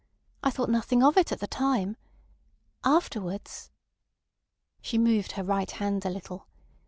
[0.41, 1.95] I thought nothing of it at the time.
[2.83, 3.69] Afterwards—"
[4.81, 6.47] She moved her right hand a little.